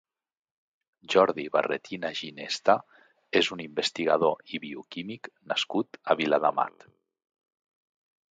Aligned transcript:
Jordi 1.13 1.43
Barretina 1.55 2.09
Ginesta 2.19 2.75
és 3.41 3.51
un 3.57 3.61
investigador 3.65 4.41
i 4.57 4.61
bioquímic 4.65 5.29
nascut 5.53 5.99
a 6.15 6.19
Viladamat. 6.23 6.87